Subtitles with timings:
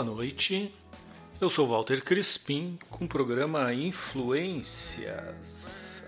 [0.00, 0.74] Boa noite.
[1.38, 5.12] Eu sou Walter Crispim com o programa Influências,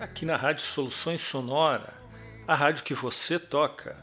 [0.00, 1.92] aqui na Rádio Soluções Sonora,
[2.48, 4.02] a rádio que você toca,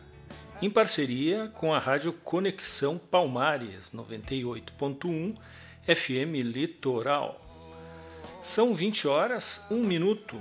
[0.61, 5.35] em parceria com a Rádio Conexão Palmares 98.1
[5.87, 7.43] FM Litoral.
[8.43, 10.39] São 20 horas, 1 minuto.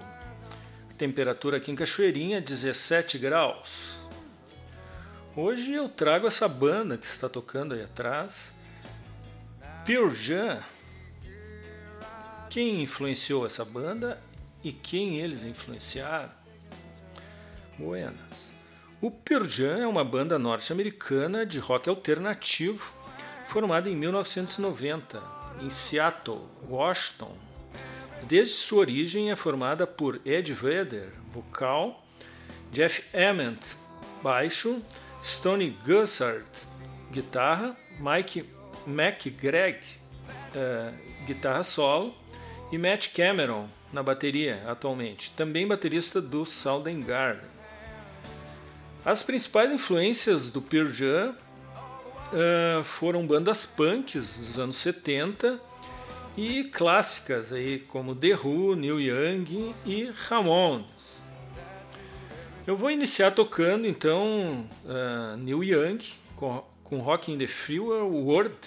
[0.99, 3.97] Temperatura aqui em Cachoeirinha 17 graus.
[5.35, 8.58] Hoje eu trago essa banda que está tocando aí atrás,
[9.89, 10.63] Pearl Jam.
[12.51, 14.23] Quem influenciou essa banda
[14.63, 16.31] e quem eles influenciaram?
[17.79, 18.53] Buenas.
[19.01, 22.93] O Pearl Jam é uma banda norte-americana de rock alternativo
[23.47, 25.23] formada em 1990
[25.63, 27.35] em Seattle, Washington.
[28.25, 32.05] Desde sua origem é formada por Ed Vedder, vocal,
[32.71, 33.63] Jeff Ament,
[34.23, 34.83] baixo,
[35.25, 36.45] Stone Gossard,
[37.11, 38.58] guitarra, Mike
[38.89, 39.81] McGregor,
[40.55, 42.15] uh, guitarra solo,
[42.73, 47.49] e Matt Cameron na bateria atualmente, também baterista do Soundgarden.
[49.05, 55.59] As principais influências do Pearl Jam uh, foram bandas punks dos anos 70
[56.37, 61.23] e clássicas aí como The Who, Neil Young e Ramones.
[62.67, 65.99] Eu vou iniciar tocando então uh, Neil Young
[66.37, 68.59] com, com Rock in the Free World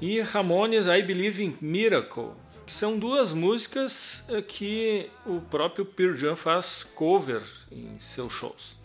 [0.00, 2.30] e Ramones I Believe in Miracle,
[2.64, 8.76] que são duas músicas uh, que o próprio Pearl Jam faz cover em seus shows.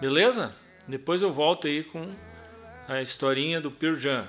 [0.00, 0.54] Beleza?
[0.86, 2.08] Depois eu volto aí com
[2.88, 4.26] a historinha do Pearl Jam.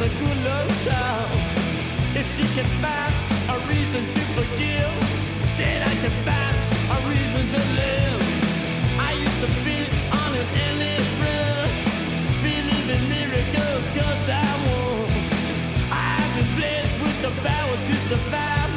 [0.00, 1.28] is a good love town.
[2.14, 3.14] If she can find
[3.54, 4.94] a reason to forgive,
[5.58, 6.56] then I can find
[6.94, 8.20] a reason to live.
[8.98, 9.78] I used to be
[10.22, 11.68] on an endless run,
[12.42, 15.10] believe in miracles cause I won.
[15.90, 18.67] I've been blessed with the power to survive.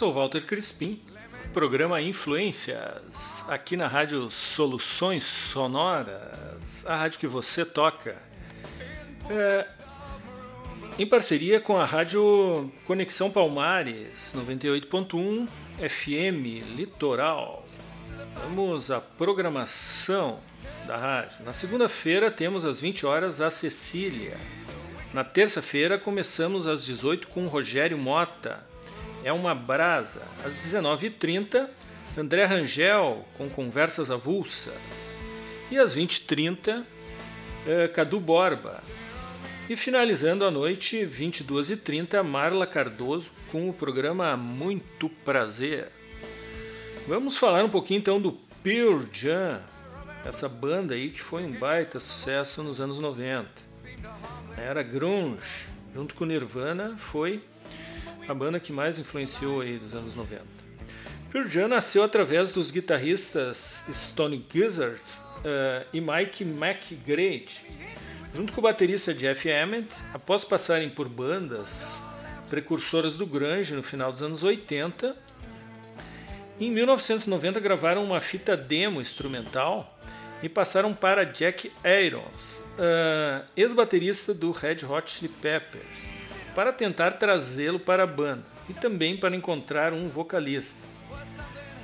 [0.00, 0.98] Sou Walter Crispim,
[1.52, 8.16] programa Influências, aqui na Rádio Soluções Sonoras, a rádio que você toca.
[9.28, 9.68] É,
[10.98, 17.68] em parceria com a Rádio Conexão Palmares, 98.1 FM Litoral.
[18.36, 20.40] Vamos à programação
[20.86, 21.44] da rádio.
[21.44, 24.38] Na segunda-feira temos às 20 horas a Cecília.
[25.12, 28.69] Na terça-feira começamos às 18 com Rogério Mota
[29.24, 30.22] é uma brasa.
[30.44, 31.68] Às 19h30,
[32.16, 34.74] André Rangel com conversas avulsas.
[35.70, 36.84] E às 20h30,
[37.66, 38.82] é, Cadu Borba.
[39.68, 45.88] E finalizando a noite, 22h30, Marla Cardoso com o programa Muito Prazer.
[47.06, 49.60] Vamos falar um pouquinho então do Pearl Jam,
[50.24, 53.48] essa banda aí que foi um baita sucesso nos anos 90.
[54.56, 57.42] Era grunge, junto com Nirvana, foi
[58.28, 60.44] a banda que mais influenciou aí dos anos 90.
[61.30, 67.60] Pearl Jam nasceu através dos guitarristas Stone Gizzards uh, e Mike McGrady,
[68.34, 72.00] junto com o baterista Jeff Ament, após passarem por bandas
[72.48, 75.16] precursoras do grunge no final dos anos 80.
[76.58, 79.98] Em 1990 gravaram uma fita demo instrumental
[80.42, 86.19] e passaram para Jack Irons, uh, ex-baterista do Red Hot Chili Peppers
[86.54, 90.78] para tentar trazê-lo para a banda e também para encontrar um vocalista.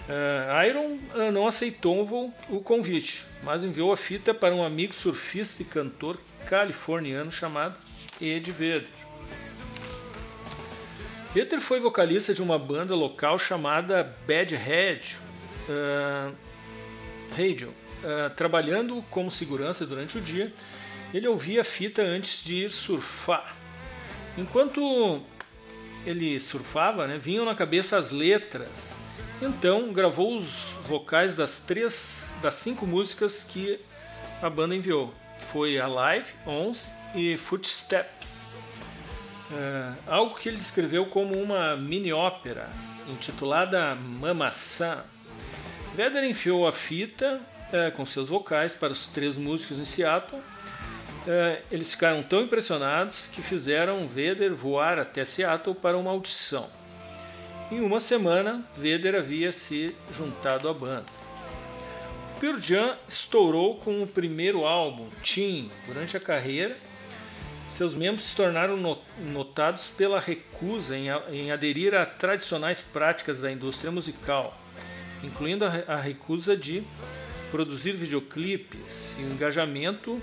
[0.08, 5.62] Uh, Iron uh, não aceitou o convite, mas enviou a fita para um amigo surfista
[5.62, 7.76] e cantor californiano chamado
[8.20, 8.86] Ed Vedder.
[11.34, 15.16] Peter foi vocalista de uma banda local chamada Bad Head
[15.68, 16.34] uh,
[17.36, 17.68] Radio.
[17.68, 20.52] Uh, trabalhando como segurança durante o dia,
[21.12, 23.56] ele ouvia a fita antes de ir surfar.
[24.36, 25.22] Enquanto
[26.04, 28.96] ele surfava, né, vinham na cabeça as letras.
[29.42, 30.46] Então gravou os
[30.84, 33.78] vocais das três, das cinco músicas que
[34.40, 35.12] a banda enviou.
[35.52, 38.28] Foi Alive, Ons e Footsteps.
[39.52, 42.68] É, algo que ele descreveu como uma mini-ópera
[43.08, 45.04] intitulada Mamaçã.
[45.94, 47.40] Vedder enfiou a fita
[47.72, 50.42] é, com seus vocais para os três músicos em Seattle.
[51.26, 56.68] É, eles ficaram tão impressionados que fizeram Vedder voar até Seattle para uma audição.
[57.70, 61.06] Em uma semana, Vedder havia se juntado à banda.
[62.38, 66.76] Pearl Jam estourou com o primeiro álbum, Teen, durante a carreira
[67.76, 68.78] seus membros se tornaram
[69.18, 74.58] notados pela recusa em aderir a tradicionais práticas da indústria musical,
[75.22, 76.82] incluindo a recusa de
[77.50, 80.20] produzir videoclipes e engajamento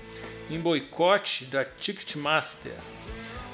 [0.50, 2.72] em boicote da Ticketmaster.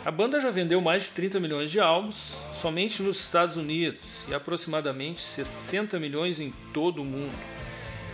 [0.05, 4.35] A banda já vendeu mais de 30 milhões de álbuns somente nos Estados Unidos e
[4.35, 7.37] aproximadamente 60 milhões em todo o mundo.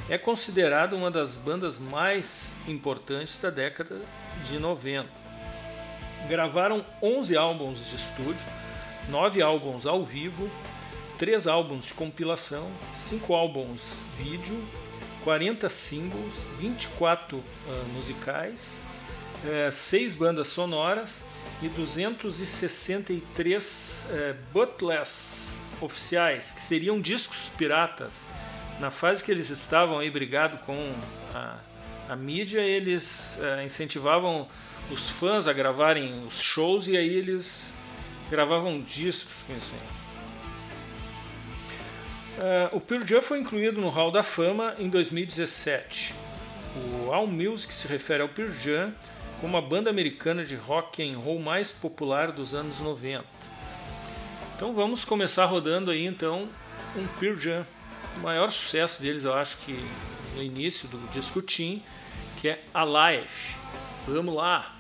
[0.09, 4.01] É considerada uma das bandas mais importantes da década
[4.45, 5.27] de 90
[6.27, 8.47] gravaram 11 álbuns de estúdio,
[9.09, 10.51] 9 álbuns ao vivo,
[11.19, 12.69] 3 álbuns de compilação,
[13.09, 13.81] 5 álbuns
[14.19, 14.63] vídeo,
[15.27, 17.43] 40 singles, 24 uh,
[17.95, 18.89] musicais,
[19.45, 21.25] uh, 6 bandas sonoras
[21.61, 25.49] e 263 uh, butless
[25.81, 28.13] oficiais, que seriam discos piratas.
[28.79, 30.95] Na fase que eles estavam aí brigado com
[31.35, 31.57] a,
[32.09, 34.47] a mídia, eles uh, incentivavam
[34.93, 37.75] os fãs a gravarem os shows e aí eles
[38.31, 40.06] gravavam discos com isso aí.
[42.37, 46.15] Uh, o Pearl Jam foi incluído no Hall da Fama em 2017.
[46.77, 48.93] O All Music se refere ao Pearl Jam
[49.41, 53.25] como a banda americana de rock and roll mais popular dos anos 90.
[54.55, 56.49] Então vamos começar rodando aí então
[56.95, 57.67] um Pearl Jam.
[58.19, 59.73] O maior sucesso deles eu acho que
[60.35, 61.81] no início do disco Team,
[62.41, 63.29] que é Alive.
[64.07, 64.76] Vamos lá!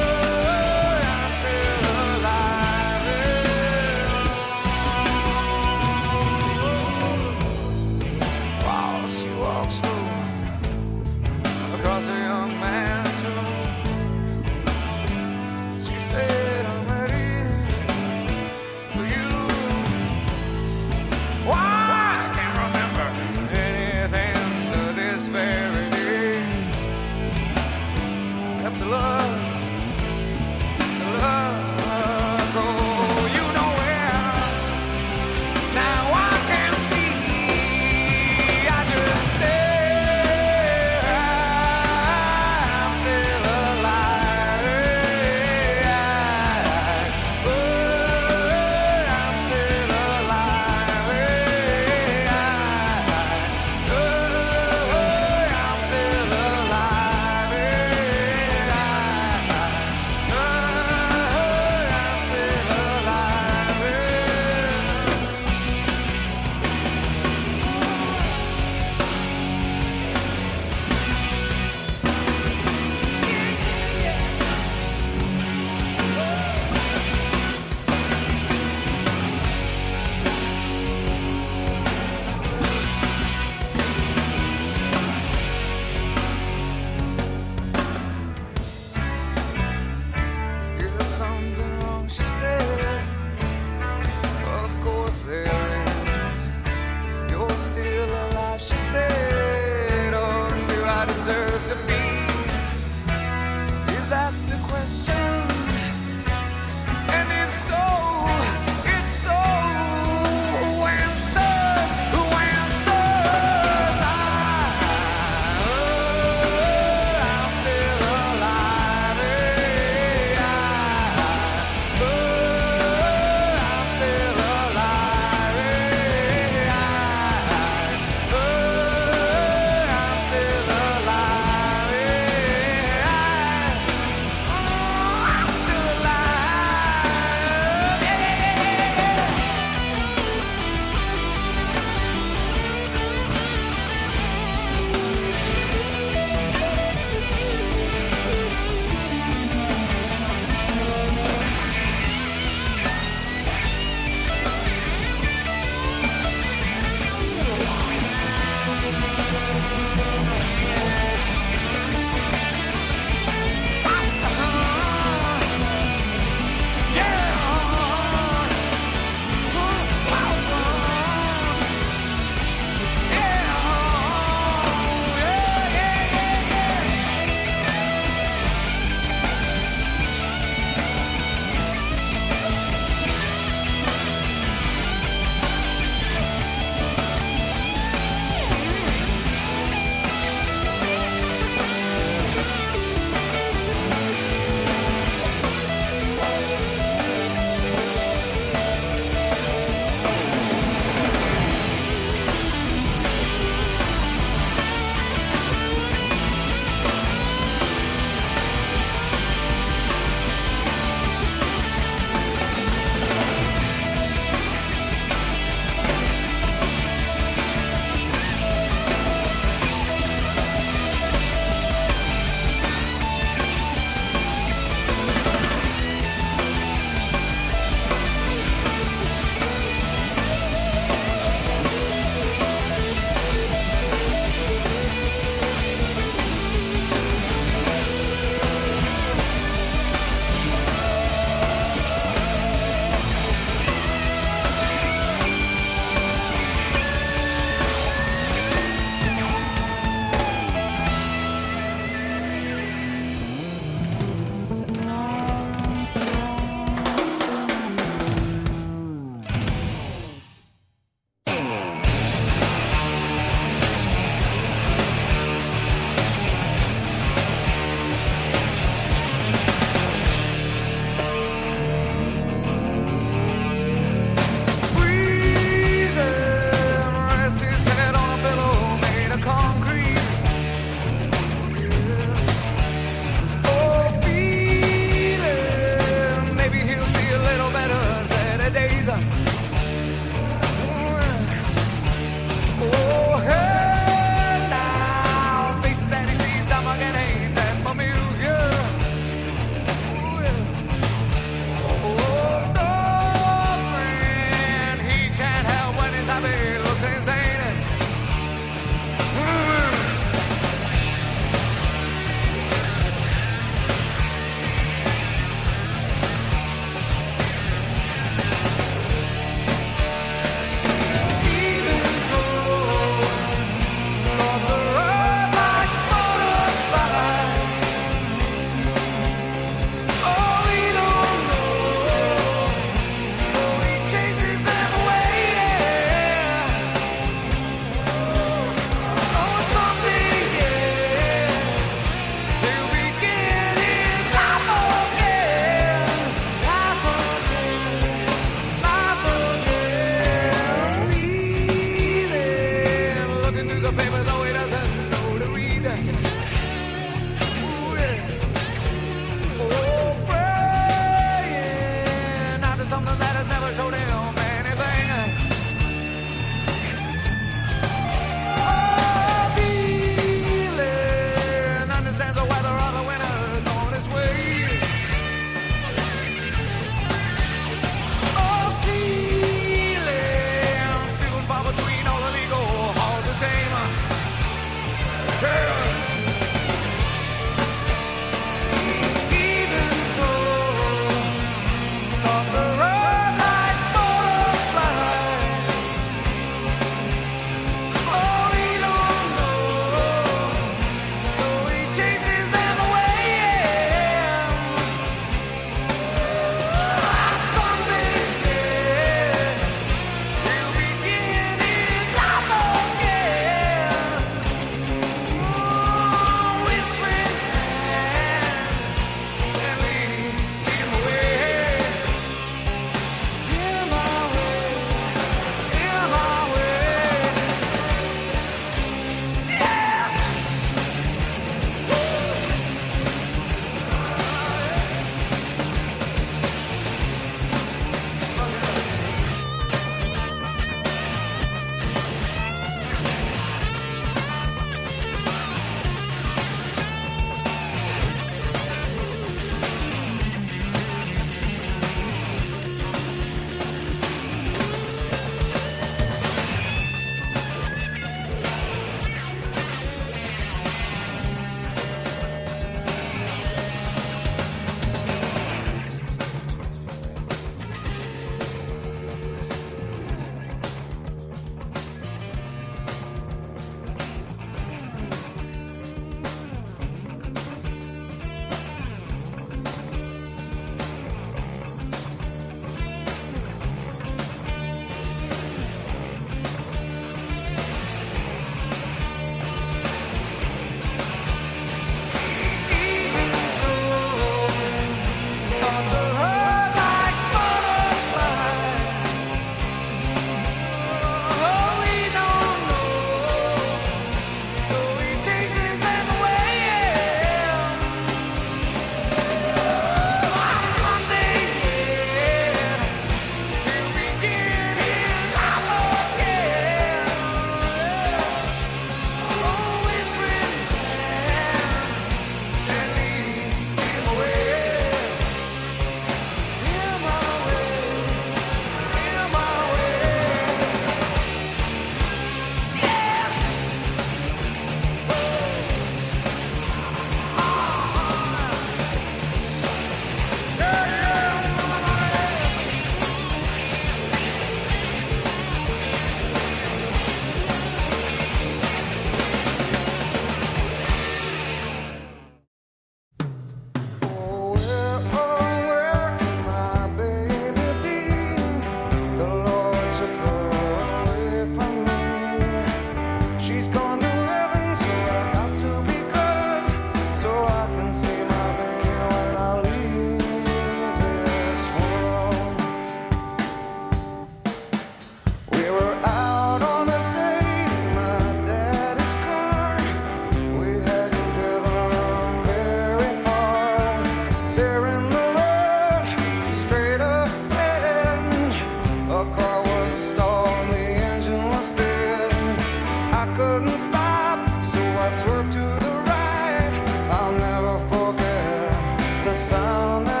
[599.51, 600.00] down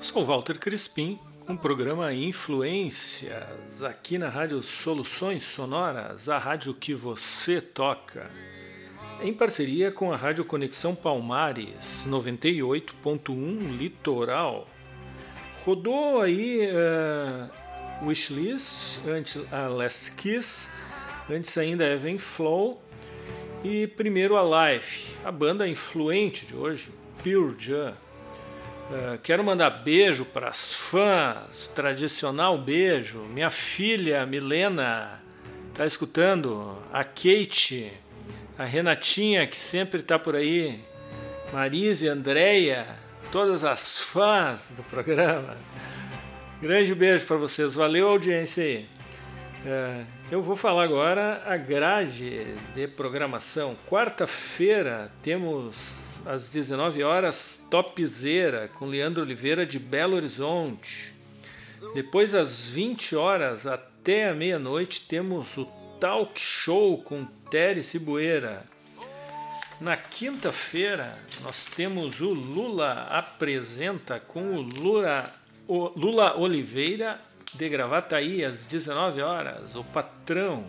[0.00, 7.58] Sou Walter Crispim o programa Influências aqui na Rádio Soluções Sonoras, a rádio que você
[7.58, 8.30] toca,
[9.22, 14.68] em parceria com a Rádio Conexão Palmares 98.1 Litoral.
[15.64, 20.68] Rodou aí uh, Wishlist, antes a Last Kiss,
[21.30, 22.82] antes ainda Even Flow
[23.64, 26.88] e primeiro a Life, a banda influente de hoje,
[27.22, 27.94] Pure Jam.
[28.90, 33.18] Uh, quero mandar beijo para as fãs, tradicional beijo.
[33.18, 35.20] Minha filha Milena
[35.70, 37.92] está escutando, a Kate,
[38.56, 40.80] a Renatinha que sempre está por aí,
[41.52, 42.86] Marise, Andréia,
[43.30, 45.56] todas as fãs do programa.
[46.62, 48.97] Grande beijo para vocês, valeu a audiência aí.
[49.68, 53.76] Uh, eu vou falar agora a grade de programação.
[53.86, 61.12] Quarta-feira temos às 19 horas, Topzera, com Leandro Oliveira de Belo Horizonte.
[61.94, 65.66] Depois, às 20 horas até a meia-noite, temos o
[66.00, 68.64] Talk Show com Teres Cibueira.
[69.82, 75.30] Na quinta-feira, nós temos o Lula Apresenta com o Lula,
[75.66, 80.66] o Lula Oliveira de Gravataí, às 19 horas, o patrão.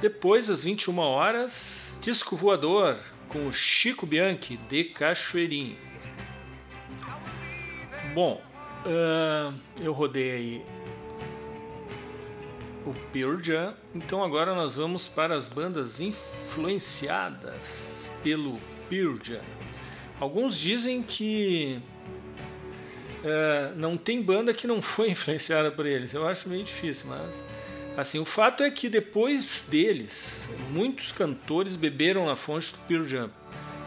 [0.00, 5.76] Depois, às 21 horas, Disco Voador com o Chico Bianchi de Cachoeirinho.
[8.14, 8.40] Bom,
[8.86, 10.64] uh, eu rodei aí
[12.86, 19.44] o Pearl Jam, então agora nós vamos para as bandas influenciadas pelo Pearl Jam.
[20.18, 21.82] Alguns dizem que
[23.24, 26.12] uh, não tem banda que não foi influenciada por eles.
[26.12, 27.42] Eu acho meio difícil, mas
[27.98, 33.28] Assim, o fato é que depois deles, muitos cantores beberam na fonte do Pearl Jam,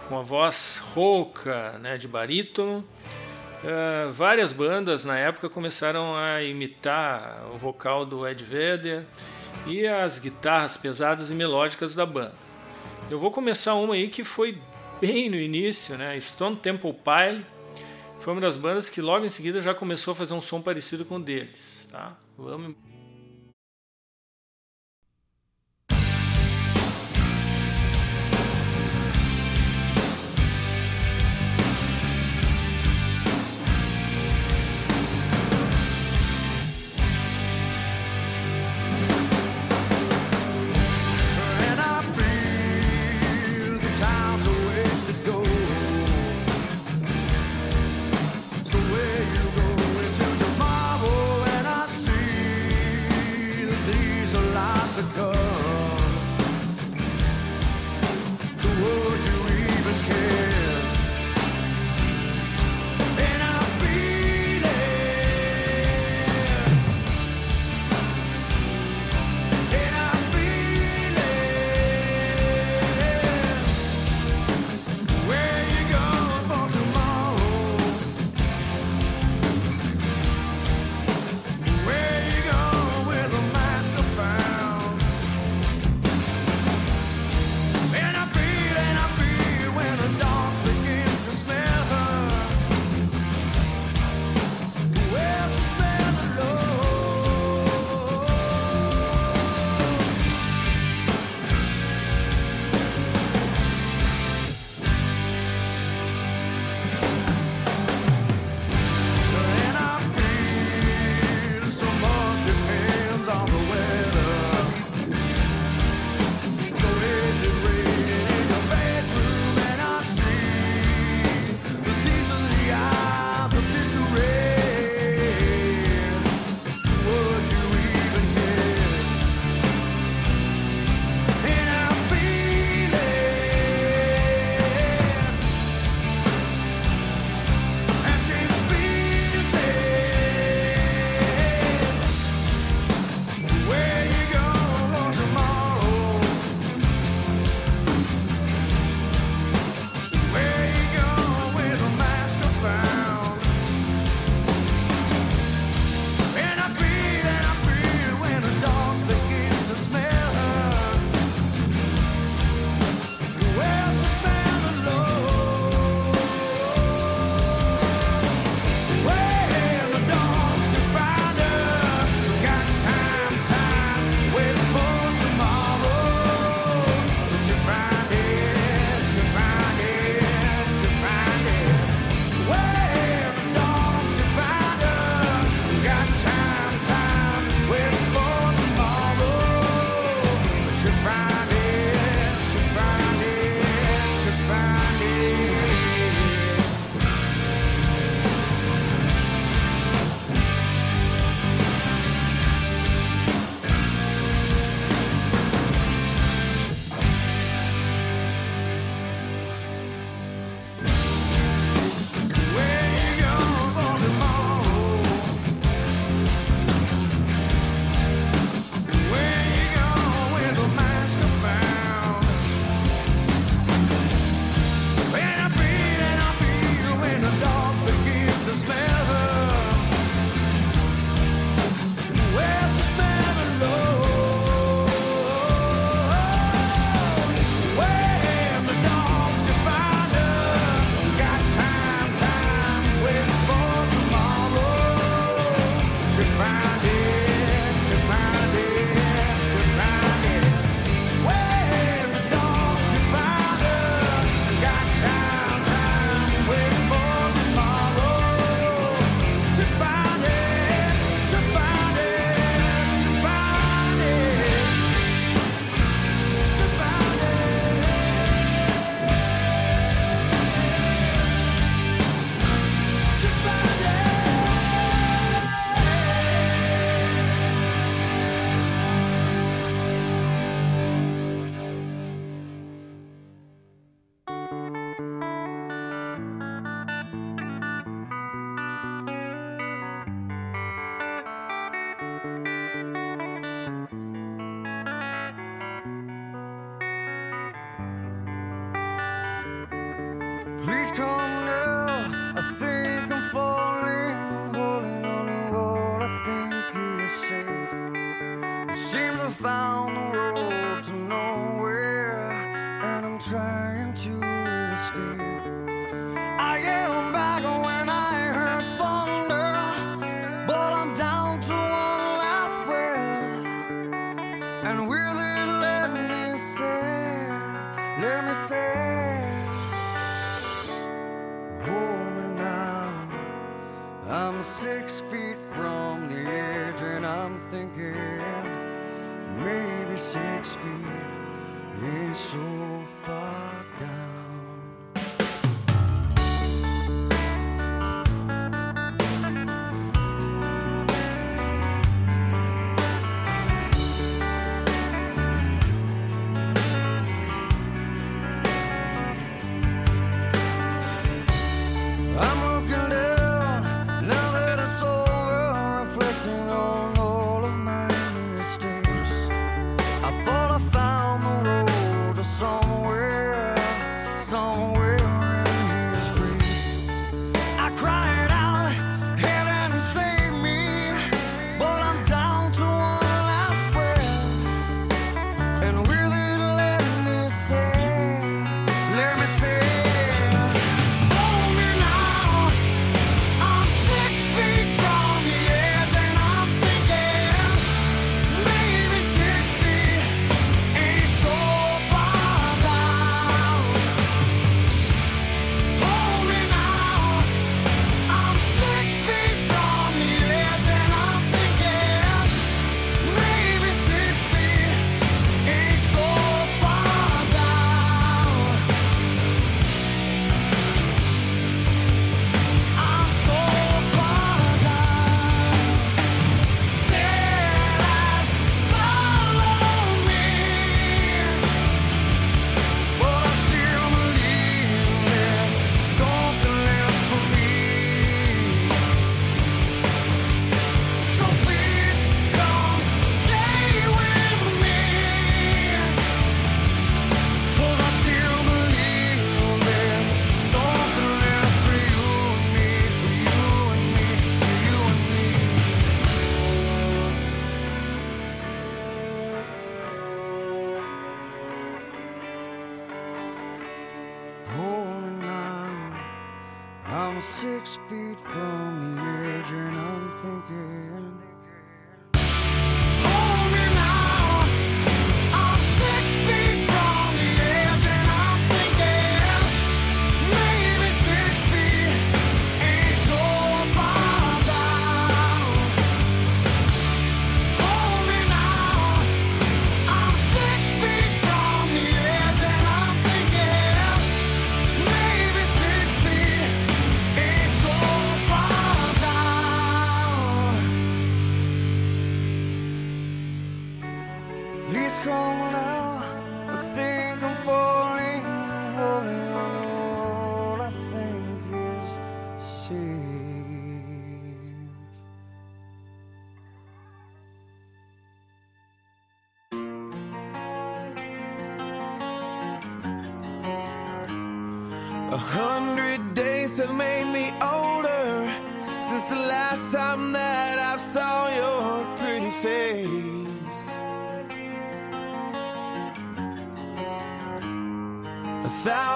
[0.10, 2.86] com a voz rouca, né, de barítono.
[3.64, 9.06] Uh, várias bandas na época começaram a imitar o vocal do Ed Vedder
[9.66, 12.36] e as guitarras pesadas e melódicas da banda.
[13.10, 14.58] Eu vou começar uma aí que foi
[15.00, 16.20] bem no início, né?
[16.20, 17.61] Stone Temple Pilots
[18.22, 21.06] foi uma das bandas que logo em seguida já começou a fazer um som parecido
[21.06, 22.18] com o deles, tá?
[22.38, 22.76] Vamos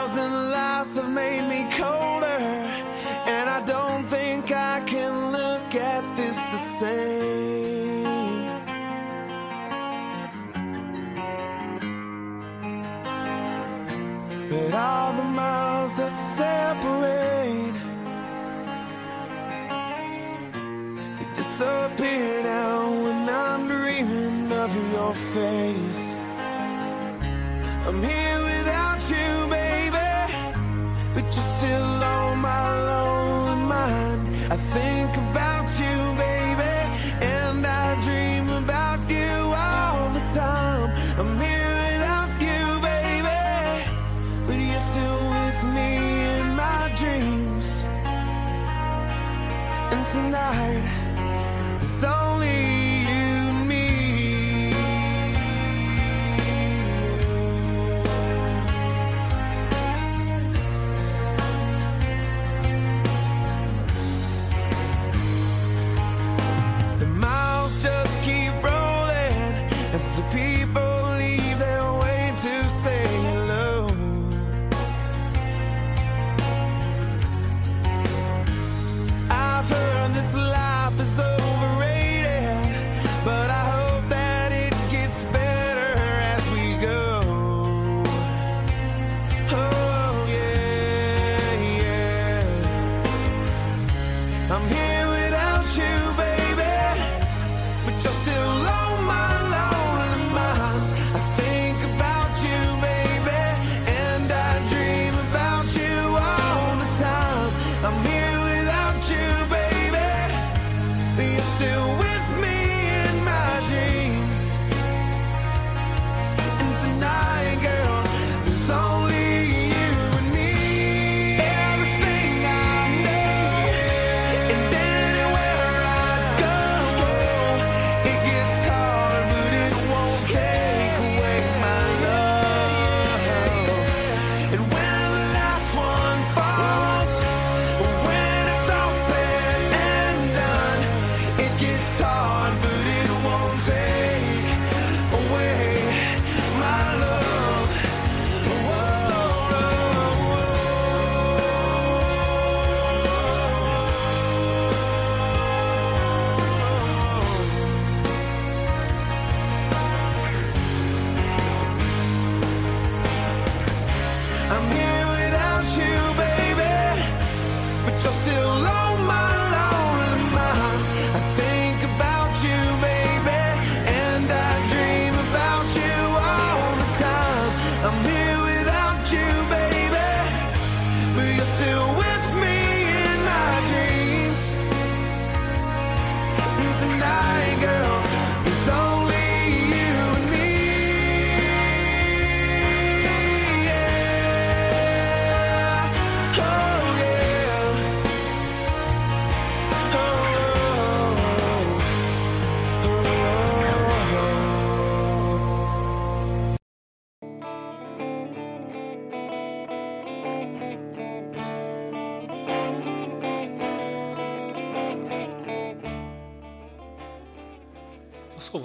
[0.05, 2.39] thousand lies have made me colder,
[3.33, 8.03] and I don't think I can look at this the same.
[14.49, 17.73] But all the miles that separate
[21.17, 25.64] they disappear now when I'm dreaming of your face.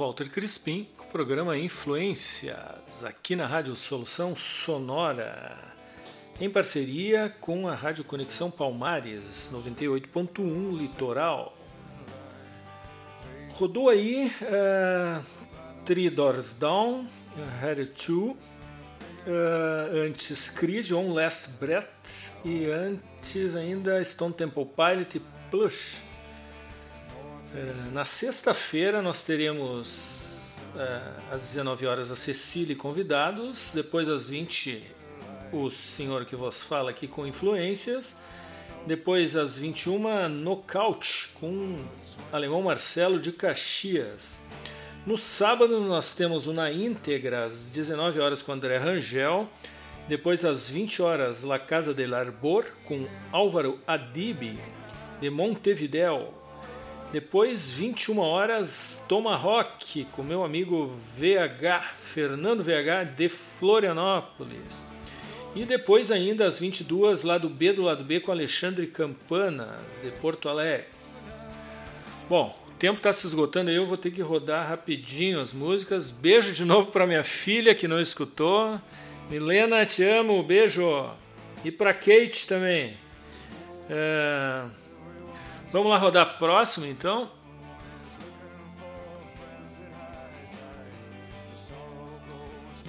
[0.01, 2.57] Walter Crispim, com o programa Influências,
[3.05, 5.59] aqui na Rádio Solução Sonora,
[6.41, 11.55] em parceria com a Rádio Conexão Palmares 98.1 Litoral.
[13.53, 15.23] Rodou aí uh,
[15.85, 17.05] Three Doors Down,
[17.61, 18.37] Harry 2, uh,
[20.07, 25.21] antes Creed, On Last Breath e antes ainda Stone Temple Pilot e
[25.51, 26.10] Plush.
[27.53, 34.29] É, na sexta-feira nós teremos é, às 19 horas a Cecília e convidados, depois às
[34.29, 34.85] 20
[35.53, 38.17] o senhor que vos fala aqui com influências,
[38.87, 41.85] depois às 21 Nocaute com o
[42.33, 44.39] alemão Marcelo de Caxias.
[45.05, 49.49] No sábado nós temos o Na íntegra às 19 horas com André Rangel,
[50.07, 54.57] depois às 20 horas La Casa del Arbor com Álvaro Adib
[55.21, 56.40] de Montevideo.
[57.13, 64.91] Depois, 21 horas, Tomahawk, com meu amigo VH, Fernando VH, de Florianópolis.
[65.57, 70.49] E depois ainda às 22, lado B do lado B, com Alexandre Campana, de Porto
[70.49, 70.87] Alegre.
[72.29, 76.13] Bom, o tempo está se esgotando aí, eu vou ter que rodar rapidinho as músicas.
[76.13, 78.81] Beijo de novo para minha filha que não escutou.
[79.29, 81.11] Milena, te amo, beijo.
[81.65, 82.97] E para Kate também.
[83.89, 84.80] É...
[85.73, 87.31] Vamos lá rodar próximo então.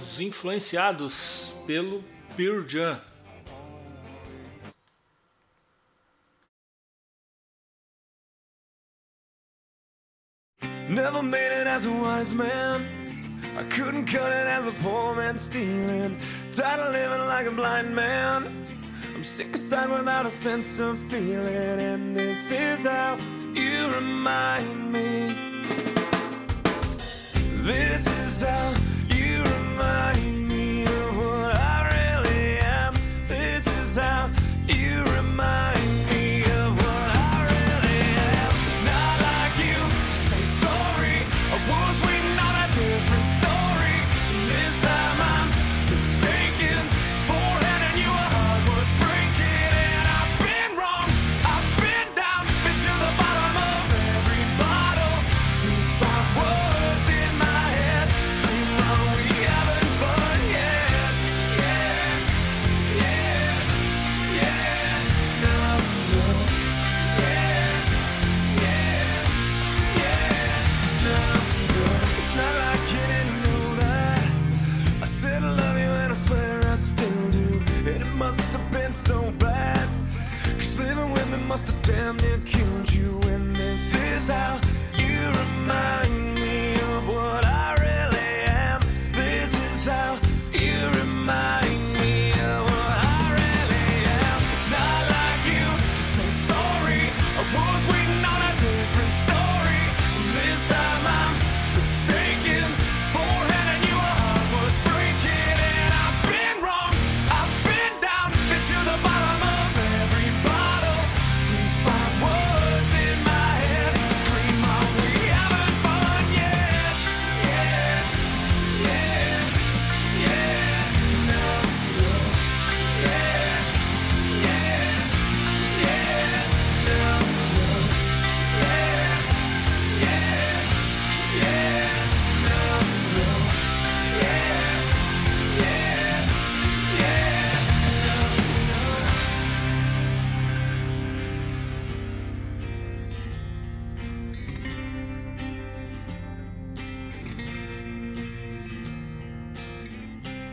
[0.04, 2.04] Os influenciados pelo
[2.36, 3.00] Pearl Jam.
[10.90, 12.86] Never made it as a wise man.
[13.56, 16.18] I couldn't cut it as a poor man stealing.
[16.52, 18.71] Tired of living like a blind man.
[19.22, 23.20] I'm sick aside without a sense of feeling, and this is how
[23.54, 25.36] you remind me.
[27.62, 28.51] This is how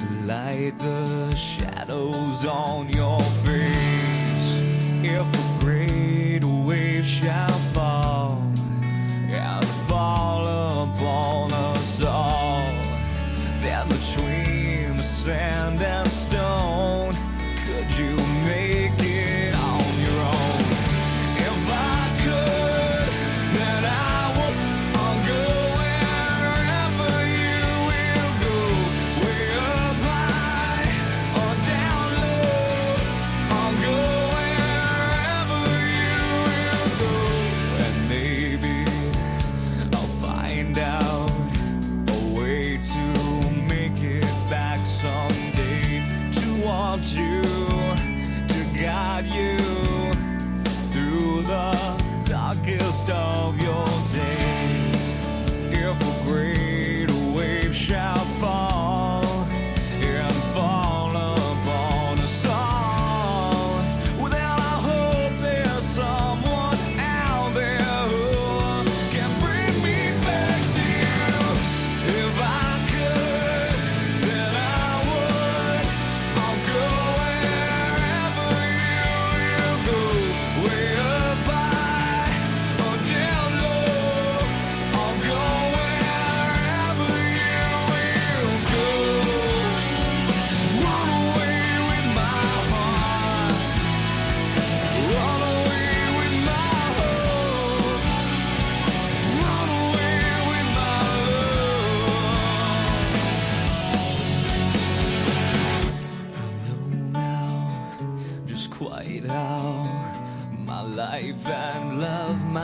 [0.00, 4.60] to light the shadows on your face.
[5.02, 8.42] If a great wave shall fall
[9.16, 10.42] and fall
[10.84, 12.72] upon us all,
[13.62, 15.77] then between the sand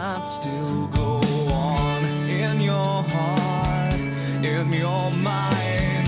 [0.04, 1.18] might still go
[1.50, 4.00] on in your heart,
[4.44, 6.06] in your mind.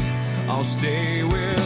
[0.51, 1.66] I'll stay with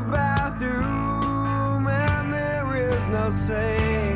[0.00, 4.15] bathroom and there is no saying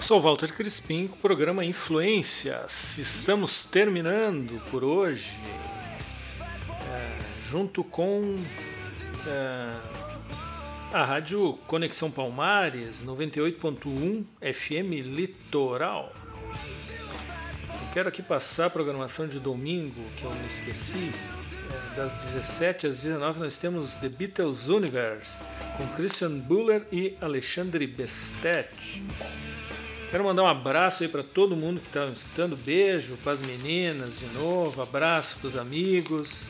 [0.00, 2.98] sou Walter Crispim programa Influências.
[2.98, 5.32] Estamos terminando por hoje,
[6.90, 7.18] é,
[7.48, 8.36] junto com
[9.26, 9.76] é,
[10.92, 16.12] a Rádio Conexão Palmares 98.1 FM Litoral.
[17.68, 21.12] Eu quero aqui passar a programação de domingo, que eu me esqueci.
[21.70, 25.42] É, das 17 às 19 nós temos The Beatles Universe
[25.76, 29.02] com Christian Buller e Alexandre Bestet.
[30.10, 32.56] Quero mandar um abraço aí para todo mundo que está escutando.
[32.56, 36.48] Beijo para as meninas de novo, abraço para os amigos.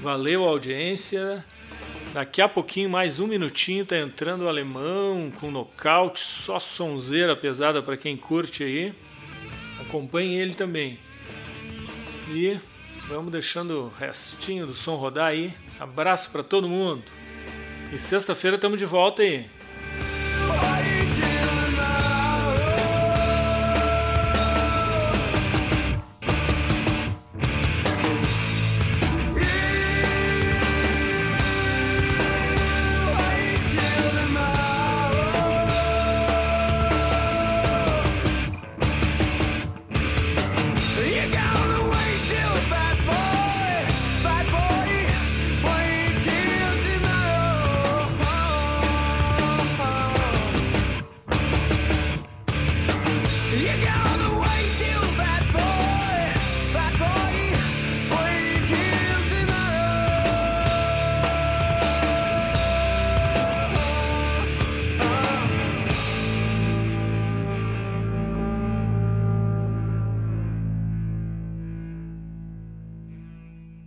[0.00, 1.44] Valeu a audiência.
[2.14, 7.82] Daqui a pouquinho, mais um minutinho, tá entrando o alemão com nocaute, só sonzeira pesada
[7.82, 8.94] para quem curte aí.
[9.80, 10.96] Acompanhe ele também.
[12.28, 12.60] E
[13.08, 15.52] vamos deixando o restinho do som rodar aí.
[15.80, 17.02] Abraço para todo mundo.
[17.92, 19.50] E sexta-feira estamos de volta aí.